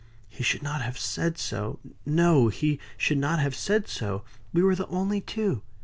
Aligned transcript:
"He 0.29 0.41
should 0.43 0.63
not 0.63 0.81
have 0.81 0.97
said 0.97 1.37
so. 1.37 1.77
No! 2.07 2.47
he 2.47 2.79
should 2.97 3.19
not 3.19 3.37
have 3.39 3.53
said 3.53 3.87
so. 3.87 4.23
We 4.51 4.63
were 4.63 4.73
the 4.75 4.87
only 4.87 5.21
two." 5.21 5.61